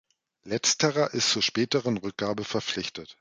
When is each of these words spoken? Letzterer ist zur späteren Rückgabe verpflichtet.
Letzterer 0.45 1.13
ist 1.13 1.29
zur 1.29 1.43
späteren 1.43 1.97
Rückgabe 1.97 2.43
verpflichtet. 2.43 3.07